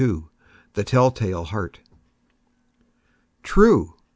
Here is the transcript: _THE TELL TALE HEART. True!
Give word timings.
_THE 0.73 0.83
TELL 0.83 1.11
TALE 1.11 1.43
HEART. 1.43 1.79
True! 3.43 3.93